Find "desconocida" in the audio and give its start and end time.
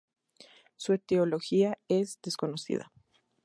2.23-2.91